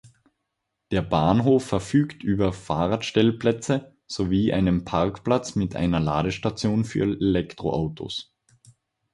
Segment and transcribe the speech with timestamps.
[0.89, 8.33] Der Bahnhof verfügt über Fahrradstellplätze sowie einen Parkplatz mit einer Ladestation für Elektroautos.